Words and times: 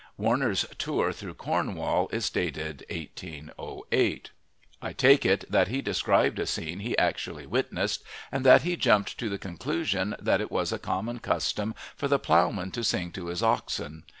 Warner's 0.17 0.65
Tour 0.79 1.13
through 1.13 1.35
Cornwall 1.35 2.09
is 2.11 2.31
dated 2.31 2.83
1808. 2.89 4.31
I 4.81 4.93
take 4.93 5.27
it 5.27 5.45
that 5.47 5.67
he 5.67 5.83
described 5.83 6.39
a 6.39 6.47
scene 6.47 6.79
he 6.79 6.97
actually 6.97 7.45
witnessed, 7.45 8.03
and 8.31 8.43
that 8.43 8.63
he 8.63 8.75
jumped 8.77 9.19
to 9.19 9.29
the 9.29 9.37
conclusion 9.37 10.15
that 10.19 10.41
it 10.41 10.49
was 10.51 10.71
a 10.73 10.79
common 10.79 11.19
custom 11.19 11.75
for 11.95 12.07
the 12.07 12.17
ploughman 12.17 12.71
to 12.71 12.83
sing 12.83 13.11
to 13.11 13.27
his 13.27 13.43
oxen. 13.43 14.03